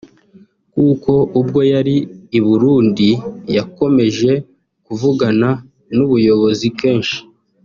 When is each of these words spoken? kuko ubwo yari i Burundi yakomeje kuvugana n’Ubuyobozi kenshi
kuko 0.73 1.11
ubwo 1.39 1.59
yari 1.73 1.95
i 2.37 2.39
Burundi 2.45 3.09
yakomeje 3.57 4.31
kuvugana 4.85 5.49
n’Ubuyobozi 5.95 6.67
kenshi 6.79 7.17